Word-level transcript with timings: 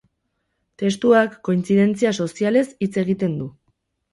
Testuak 0.83 1.35
kointzidentzia 1.49 2.15
sozialez 2.25 2.67
hitz 2.87 2.91
egiten 3.05 3.37
du. 3.45 3.53